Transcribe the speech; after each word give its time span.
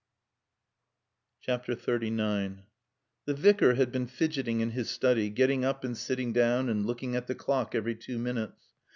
XXXIX 1.47 2.63
The 3.25 3.35
Vicar 3.35 3.75
had 3.75 3.91
been 3.91 4.07
fidgeting 4.07 4.59
in 4.61 4.71
his 4.71 4.89
study, 4.89 5.29
getting 5.29 5.63
up 5.63 5.83
and 5.83 5.95
sitting 5.95 6.33
down, 6.33 6.69
and 6.69 6.87
looking 6.87 7.15
at 7.15 7.27
the 7.27 7.35
clock 7.35 7.75
every 7.75 7.93
two 7.93 8.17
minutes. 8.17 8.73